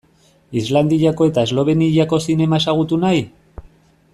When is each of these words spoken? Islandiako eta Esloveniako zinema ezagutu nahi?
Islandiako 0.61 1.27
eta 1.31 1.43
Esloveniako 1.49 2.19
zinema 2.29 2.61
ezagutu 2.65 2.99
nahi? 3.05 3.23